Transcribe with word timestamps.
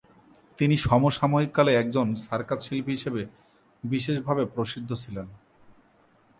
তিনি 0.57 0.75
সমসাময়িক 0.77 1.51
কালে 1.51 1.71
একজন 1.75 2.07
সার্কাস 2.15 2.59
শিল্পী 2.67 2.91
হিসাবে 2.91 3.21
বিশেষভাবে 3.83 4.43
প্রসিদ্ধ 4.45 4.89
ছিলেন। 4.93 5.27